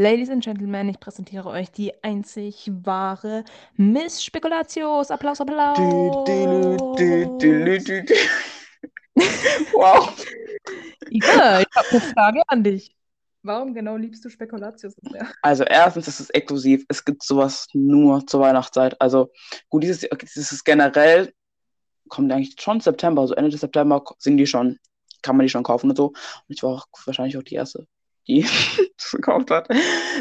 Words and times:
Ladies 0.00 0.30
and 0.30 0.42
Gentlemen, 0.42 0.88
ich 0.88 0.98
präsentiere 0.98 1.46
euch 1.50 1.70
die 1.72 1.92
einzig 2.02 2.70
wahre 2.84 3.44
Miss 3.76 4.24
Spekulatius. 4.24 5.10
Applaus, 5.10 5.42
Applaus. 5.42 5.76
wow. 9.74 10.26
Ika, 11.10 11.60
ich 11.60 11.66
habe 11.76 11.88
eine 11.90 12.00
Frage 12.00 12.42
an 12.46 12.64
dich. 12.64 12.96
Warum 13.42 13.74
genau 13.74 13.98
liebst 13.98 14.24
du 14.24 14.30
Spekulatius 14.30 14.94
so 14.94 15.10
sehr? 15.10 15.28
Also 15.42 15.64
erstens 15.64 16.08
ist 16.08 16.20
es 16.20 16.30
exklusiv. 16.30 16.86
Es 16.88 17.04
gibt 17.04 17.22
sowas 17.22 17.68
nur 17.74 18.26
zur 18.26 18.40
Weihnachtszeit. 18.40 18.98
Also 19.02 19.30
gut, 19.68 19.82
dieses, 19.82 20.00
dieses 20.34 20.64
generell, 20.64 21.34
kommt 22.08 22.32
eigentlich 22.32 22.58
schon 22.58 22.80
September, 22.80 23.20
also 23.20 23.34
Ende 23.34 23.50
des 23.50 23.60
September 23.60 24.02
sind 24.16 24.38
die 24.38 24.46
schon, 24.46 24.78
kann 25.20 25.36
man 25.36 25.44
die 25.44 25.50
schon 25.50 25.62
kaufen 25.62 25.90
und 25.90 25.96
so. 25.96 26.06
Und 26.06 26.16
ich 26.48 26.62
war 26.62 26.70
auch 26.70 26.86
wahrscheinlich 27.04 27.36
auch 27.36 27.42
die 27.42 27.56
erste, 27.56 27.86
die 28.30 28.42
das 28.98 29.10
gekauft 29.12 29.50
hat. 29.50 29.68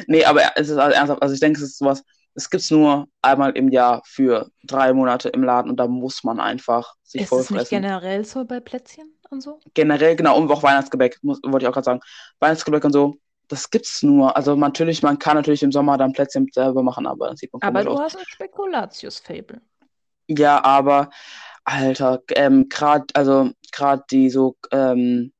Nee, 0.07 0.25
aber 0.25 0.41
es 0.55 0.69
ist 0.69 0.77
also 0.77 0.95
ernsthaft, 0.95 1.21
also 1.21 1.33
ich 1.33 1.39
denke, 1.39 1.59
es 1.59 1.63
ist 1.65 1.77
sowas, 1.79 2.03
es 2.35 2.49
gibt 2.49 2.63
es 2.63 2.71
nur 2.71 3.07
einmal 3.21 3.51
im 3.57 3.69
Jahr 3.69 4.01
für 4.05 4.49
drei 4.63 4.93
Monate 4.93 5.29
im 5.29 5.43
Laden 5.43 5.69
und 5.71 5.77
da 5.77 5.87
muss 5.87 6.23
man 6.23 6.39
einfach 6.39 6.93
sich 7.03 7.21
Ist 7.23 7.29
es 7.29 7.29
vollfressen. 7.29 7.55
nicht 7.57 7.69
generell 7.69 8.25
so 8.25 8.45
bei 8.45 8.59
Plätzchen 8.59 9.13
und 9.29 9.41
so? 9.41 9.59
generell, 9.73 10.15
genau, 10.15 10.37
und 10.37 10.51
auch 10.51 10.63
Weihnachtsgebäck, 10.63 11.17
muss, 11.21 11.39
wollte 11.43 11.65
ich 11.65 11.67
auch 11.69 11.73
gerade 11.73 11.85
sagen. 11.85 11.99
Weihnachtsgebäck 12.39 12.83
und 12.85 12.93
so, 12.93 13.15
das 13.47 13.69
gibt's 13.69 14.03
nur. 14.03 14.35
Also 14.35 14.55
natürlich, 14.55 15.01
man 15.03 15.19
kann 15.19 15.35
natürlich 15.37 15.63
im 15.63 15.71
Sommer 15.71 15.97
dann 15.97 16.13
Plätzchen 16.13 16.47
selber 16.53 16.83
machen, 16.83 17.07
aber 17.07 17.27
dann 17.27 17.37
sieht 17.37 17.51
man 17.53 17.61
Aber 17.61 17.83
du 17.85 17.91
aus. 17.91 17.99
hast 17.99 18.17
ein 18.17 18.25
Spekulatius-Fable. 18.25 19.61
Ja, 20.27 20.63
aber 20.63 21.09
Alter, 21.65 22.21
ähm, 22.35 22.69
gerade, 22.69 23.05
also 23.13 23.51
gerade 23.71 24.03
die 24.11 24.29
so, 24.29 24.57
ähm, 24.71 25.33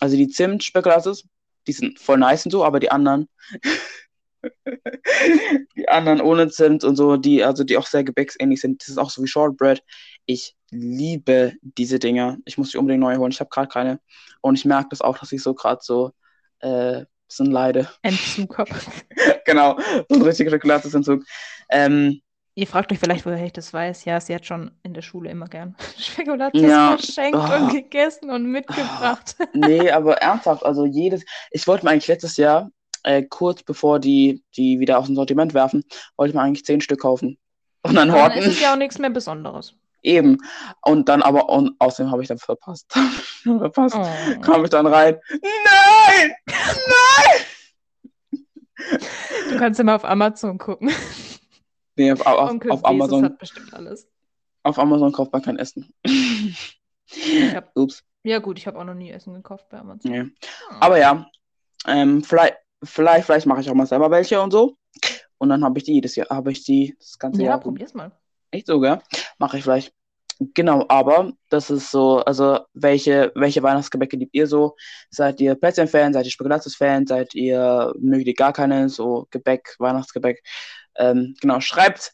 also 0.00 0.16
die 0.16 0.28
Zimt-Spekulatius, 0.28 1.24
die 1.66 1.72
sind 1.72 1.98
voll 1.98 2.18
nice 2.18 2.46
und 2.46 2.50
so, 2.50 2.64
aber 2.64 2.80
die 2.80 2.90
anderen, 2.90 3.28
die 5.76 5.88
anderen 5.88 6.20
ohne 6.20 6.48
Zimt 6.48 6.84
und 6.84 6.96
so, 6.96 7.16
die, 7.16 7.44
also 7.44 7.64
die 7.64 7.76
auch 7.76 7.86
sehr 7.86 8.04
gebäcksähnlich 8.04 8.60
sind, 8.60 8.82
das 8.82 8.88
ist 8.88 8.98
auch 8.98 9.10
so 9.10 9.22
wie 9.22 9.28
Shortbread. 9.28 9.82
Ich 10.26 10.54
liebe 10.70 11.54
diese 11.62 11.98
Dinger. 11.98 12.38
Ich 12.44 12.58
muss 12.58 12.70
die 12.70 12.78
unbedingt 12.78 13.02
neu 13.02 13.16
holen. 13.16 13.32
Ich 13.32 13.40
habe 13.40 13.50
gerade 13.50 13.68
keine. 13.68 14.00
Und 14.40 14.56
ich 14.56 14.64
merke 14.64 14.88
das 14.90 15.00
auch, 15.00 15.18
dass 15.18 15.32
ich 15.32 15.42
so 15.42 15.54
gerade 15.54 15.80
so 15.82 16.12
äh, 16.60 17.04
bisschen 17.32 17.52
leide. 17.52 17.88
Entzug 18.02 18.58
habe. 18.58 18.70
genau, 19.44 19.78
so 20.08 20.16
ein 20.16 20.22
richtiger 20.22 20.50
Spekulatiusentzug. 20.50 21.24
Ähm, 21.70 22.20
Ihr 22.54 22.66
fragt 22.66 22.92
euch 22.92 22.98
vielleicht, 22.98 23.24
woher 23.24 23.44
ich 23.46 23.52
das 23.54 23.72
weiß. 23.72 24.04
Ja, 24.04 24.20
sie 24.20 24.34
hat 24.34 24.44
schon 24.44 24.72
in 24.82 24.92
der 24.92 25.00
Schule 25.02 25.30
immer 25.30 25.46
gern 25.48 25.74
Spekulatius 25.98 26.62
Ja. 26.62 26.96
verschenkt 26.98 27.38
Oh. 27.38 27.54
und 27.54 27.70
gegessen 27.72 28.30
und 28.30 28.44
mitgebracht. 28.50 29.36
nee, 29.54 29.90
aber 29.90 30.16
ernsthaft, 30.22 30.64
also 30.64 30.84
jedes, 30.84 31.24
ich 31.50 31.66
wollte 31.66 31.84
mir 31.86 31.92
eigentlich 31.92 32.08
letztes 32.08 32.36
Jahr, 32.36 32.70
äh, 33.04 33.22
kurz 33.22 33.62
bevor 33.62 33.98
die, 33.98 34.44
die 34.56 34.78
wieder 34.80 34.98
aus 34.98 35.06
dem 35.06 35.16
Sortiment 35.16 35.54
werfen, 35.54 35.82
wollte 36.16 36.30
ich 36.30 36.34
mir 36.34 36.42
eigentlich 36.42 36.64
zehn 36.64 36.80
Stück 36.82 37.00
kaufen. 37.00 37.38
Und 37.84 37.94
dann 37.94 38.10
Aber 38.10 38.18
dann 38.28 38.34
horten. 38.34 38.50
ist 38.50 38.60
ja 38.60 38.72
auch 38.74 38.76
nichts 38.78 38.98
mehr 38.98 39.10
Besonderes. 39.10 39.74
Eben. 40.02 40.38
Und 40.82 41.08
dann 41.08 41.22
aber, 41.22 41.48
und 41.48 41.74
außerdem 41.78 42.10
habe 42.12 42.22
ich 42.22 42.28
dann 42.28 42.38
verpasst. 42.38 42.92
verpasst. 43.42 43.96
Oh. 43.98 44.40
Kam 44.40 44.62
ich 44.64 44.70
dann 44.70 44.86
rein. 44.86 45.16
Nein! 45.30 46.32
Du 49.50 49.56
kannst 49.58 49.80
immer 49.80 49.94
auf 49.96 50.04
Amazon 50.04 50.58
gucken. 50.58 50.90
Nee, 51.96 52.12
auf, 52.12 52.26
auf, 52.26 52.50
Onkel 52.50 52.70
auf, 52.70 52.84
Amazon, 52.84 53.24
hat 53.24 53.38
bestimmt 53.38 53.72
alles. 53.74 54.08
auf 54.62 54.78
Amazon 54.78 55.12
kauft 55.12 55.32
man 55.32 55.42
kein 55.42 55.58
Essen. 55.58 55.92
hab- 57.54 57.70
Ups. 57.76 58.04
Ja 58.24 58.38
gut, 58.38 58.58
ich 58.58 58.66
habe 58.66 58.78
auch 58.78 58.84
noch 58.84 58.94
nie 58.94 59.10
Essen 59.10 59.34
gekauft 59.34 59.68
bei 59.68 59.78
Amazon. 59.78 60.10
Nee. 60.10 60.20
Hm. 60.20 60.32
Aber 60.80 60.98
ja, 60.98 61.30
ähm, 61.86 62.22
vielleicht, 62.22 62.56
vielleicht, 62.82 63.26
vielleicht 63.26 63.46
mache 63.46 63.60
ich 63.60 63.70
auch 63.70 63.74
mal 63.74 63.86
selber 63.86 64.10
welche 64.10 64.40
und 64.40 64.52
so. 64.52 64.76
Und 65.38 65.48
dann 65.48 65.64
habe 65.64 65.78
ich 65.78 65.84
die 65.84 65.94
jedes 65.94 66.14
Jahr, 66.14 66.28
habe 66.30 66.52
ich 66.52 66.64
die 66.64 66.94
das 66.98 67.18
ganze 67.18 67.42
ja, 67.42 67.50
Jahr. 67.50 67.60
probier's 67.60 67.94
mal. 67.94 68.12
Echt 68.52 68.66
so, 68.68 68.78
gell? 68.78 69.00
Mache 69.38 69.58
ich 69.58 69.64
vielleicht. 69.64 69.92
Genau, 70.54 70.84
aber 70.88 71.32
das 71.50 71.70
ist 71.70 71.90
so, 71.90 72.18
also 72.18 72.60
welche, 72.74 73.32
welche 73.34 73.62
Weihnachtsgebäcke 73.62 74.16
liebt 74.16 74.34
ihr 74.34 74.46
so? 74.46 74.76
Seid 75.10 75.40
ihr 75.40 75.54
Plätzchen-Fan, 75.54 76.12
seid 76.12 76.24
ihr 76.24 76.30
Spekulatius-Fan, 76.30 77.06
seid 77.06 77.34
ihr, 77.34 77.92
mögt 77.98 78.26
ihr 78.26 78.34
gar 78.34 78.52
keine, 78.52 78.88
so 78.88 79.26
Gebäck, 79.30 79.76
Weihnachtsgebäck? 79.78 80.42
Ähm, 80.96 81.34
genau, 81.40 81.60
schreibt 81.60 82.12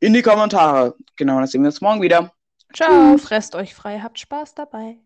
in 0.00 0.14
die 0.14 0.22
Kommentare. 0.22 0.94
Genau, 1.16 1.38
dann 1.38 1.46
sehen 1.46 1.62
wir 1.62 1.68
uns 1.68 1.80
morgen 1.80 2.02
wieder. 2.02 2.32
Ciao, 2.74 3.16
fresst 3.18 3.54
euch 3.54 3.74
frei, 3.74 4.00
habt 4.00 4.18
Spaß 4.18 4.54
dabei. 4.54 4.98